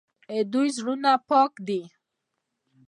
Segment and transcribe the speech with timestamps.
[0.31, 1.81] د دوی زړونه پاک دي.